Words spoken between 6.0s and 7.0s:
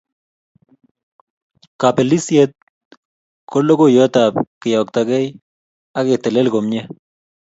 ketelel komie